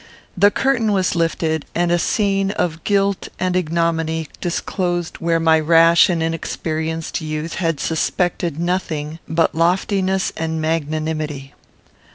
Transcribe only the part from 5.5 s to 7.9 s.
rash and inexperienced youth had